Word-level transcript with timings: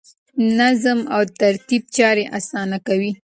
نظم 0.59 0.99
او 1.15 1.21
ترتیب 1.39 1.83
چارې 1.95 2.23
اسانه 2.37 2.77
کوي. 2.87 3.11